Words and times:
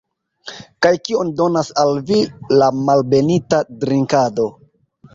Kaj 0.85 0.91
kion 1.07 1.29
donas 1.43 1.69
al 1.83 1.95
vi 2.09 2.19
la 2.63 2.73
malbenita 2.81 3.63
drinkado? 3.85 4.53